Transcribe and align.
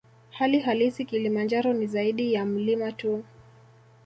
Hali 0.31 0.59
halisi 0.59 1.05
Kilimanjaro 1.05 1.73
ni 1.73 1.87
zaidi 1.87 2.33
ya 2.33 2.45
mlima 2.45 2.91
tu 2.91 3.23